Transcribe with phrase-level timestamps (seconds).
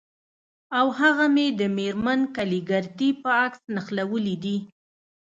[0.77, 4.57] او هغه مې د میرمن کلیګرتي په عکس نښلولي دي